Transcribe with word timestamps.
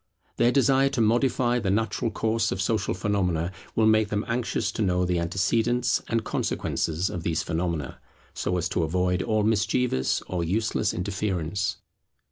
Their 0.37 0.51
desire 0.51 0.89
to 0.97 0.99
modify 0.99 1.59
the 1.59 1.69
natural 1.69 2.09
course 2.09 2.51
of 2.51 2.59
social 2.59 2.95
phenomena 2.95 3.51
will 3.75 3.85
make 3.85 4.09
them 4.09 4.25
anxious 4.27 4.71
to 4.71 4.81
know 4.81 5.05
the 5.05 5.19
antecedents 5.19 6.01
and 6.07 6.23
consequences 6.23 7.11
of 7.11 7.21
these 7.21 7.43
phenomena, 7.43 7.99
so 8.33 8.57
as 8.57 8.67
to 8.69 8.81
avoid 8.81 9.21
all 9.21 9.43
mischievous 9.43 10.23
or 10.23 10.43
useless 10.43 10.91
interference. 10.91 11.77